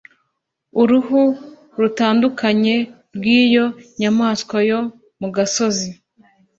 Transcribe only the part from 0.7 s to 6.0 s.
Uruhu rutandukanye rw'iyo nyamaswa yo mu gasozi